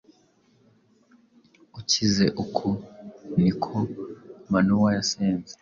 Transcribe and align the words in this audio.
ukize 1.79 2.25
Uku 2.43 2.67
ni 3.41 3.51
ko 3.63 3.73
Manowa 4.51 4.89
yasenze. 4.97 5.49